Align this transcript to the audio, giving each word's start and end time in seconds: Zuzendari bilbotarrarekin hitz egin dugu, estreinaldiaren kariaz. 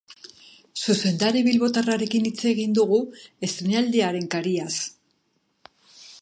Zuzendari 0.83 1.43
bilbotarrarekin 1.47 2.25
hitz 2.29 2.39
egin 2.53 2.73
dugu, 2.79 2.99
estreinaldiaren 3.49 4.27
kariaz. 4.37 4.73